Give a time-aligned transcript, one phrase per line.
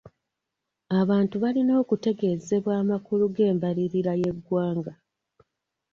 [0.99, 4.93] Abantu balina okutegezebwa amakulu g'embalirira y'egwanga.